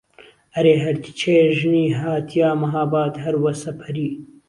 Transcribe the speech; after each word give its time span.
ئهرێ 0.53 0.75
ههرچێ 0.85 1.35
ژنی 1.57 1.87
ها 1.99 2.13
تیا 2.29 2.49
مههاباد 2.61 3.13
ههر 3.23 3.35
وەسە 3.43 3.71
پەری 3.79 4.11